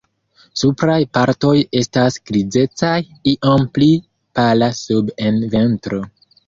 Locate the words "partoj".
1.17-1.53